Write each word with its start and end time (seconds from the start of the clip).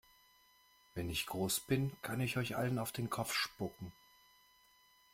Wenn 0.95 1.11
ich 1.11 1.27
groß 1.27 1.59
bin, 1.59 1.91
kann 2.01 2.21
ich 2.21 2.35
euch 2.37 2.57
allen 2.57 2.79
auf 2.79 2.91
den 2.91 3.11
Kopf 3.11 3.33
spucken! 3.35 3.91